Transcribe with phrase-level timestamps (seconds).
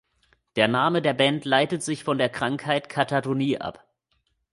[0.55, 3.85] Der Name der Band leitet sich von der Krankheit Katatonie ab.